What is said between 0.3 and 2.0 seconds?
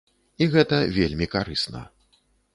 І гэта вельмі карысна.